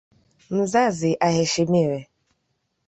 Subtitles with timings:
[0.57, 1.99] Mzazi aheshimiwe.